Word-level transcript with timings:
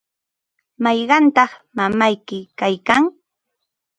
¿mayqantaq 0.83 1.51
mamayki 1.75 2.37
kaykan? 2.59 3.03